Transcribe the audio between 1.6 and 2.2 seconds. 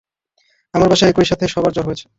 জ্বর হয়েছে।